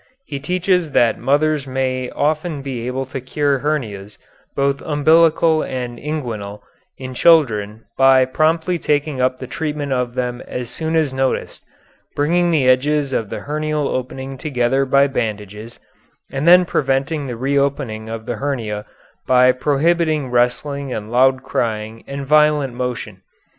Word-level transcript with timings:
He 0.25 0.39
teaches 0.39 0.93
that 0.93 1.19
mothers 1.19 1.67
may 1.67 2.09
often 2.09 2.63
be 2.63 2.87
able 2.87 3.05
to 3.05 3.21
cure 3.21 3.59
hernias, 3.59 4.17
both 4.55 4.81
umbilical 4.81 5.61
and 5.61 5.99
inguinal, 5.99 6.61
in 6.97 7.13
children 7.13 7.85
by 7.99 8.25
promptly 8.25 8.79
taking 8.79 9.21
up 9.21 9.37
the 9.37 9.45
treatment 9.45 9.93
of 9.93 10.15
them 10.15 10.41
as 10.47 10.71
soon 10.71 10.95
as 10.95 11.13
noticed, 11.13 11.63
bringing 12.15 12.49
the 12.49 12.67
edges 12.67 13.13
of 13.13 13.29
the 13.29 13.41
hernial 13.41 13.87
opening 13.89 14.39
together 14.39 14.85
by 14.87 15.05
bandages 15.05 15.79
and 16.31 16.47
then 16.47 16.65
preventing 16.65 17.27
the 17.27 17.37
reopening 17.37 18.09
of 18.09 18.25
the 18.25 18.37
hernia 18.37 18.87
by 19.27 19.51
prohibiting 19.51 20.31
wrestling 20.31 20.91
and 20.91 21.11
loud 21.11 21.43
crying 21.43 22.03
and 22.07 22.25
violent 22.25 22.73
motion. 22.73 23.21